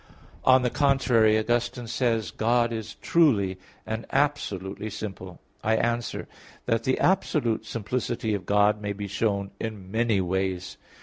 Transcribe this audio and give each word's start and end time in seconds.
On 0.43 0.63
the 0.63 0.71
contrary, 0.71 1.37
Augustine 1.37 1.85
says 1.85 2.31
(De 2.31 2.35
Trin. 2.35 2.35
iv, 2.35 2.35
6,7): 2.35 2.37
"God 2.37 2.73
is 2.73 2.95
truly 3.03 3.59
and 3.85 4.07
absolutely 4.11 4.89
simple." 4.89 5.39
I 5.63 5.75
answer 5.77 6.27
that, 6.65 6.85
The 6.85 6.97
absolute 6.97 7.67
simplicity 7.67 8.33
of 8.33 8.47
God 8.47 8.81
may 8.81 8.93
be 8.93 9.05
shown 9.05 9.51
in 9.59 9.91
many 9.91 10.19
ways. 10.19 10.77